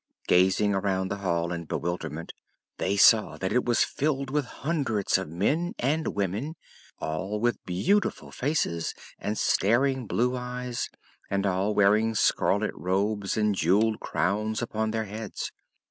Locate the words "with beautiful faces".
7.39-8.95